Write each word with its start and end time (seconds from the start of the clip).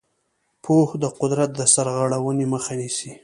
پوهه 0.63 0.95
د 1.03 1.05
قدرت 1.19 1.49
د 1.55 1.61
سرغړونې 1.73 2.45
مخه 2.53 2.73
نیسي. 2.79 3.11